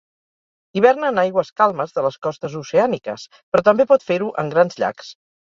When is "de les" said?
1.99-2.17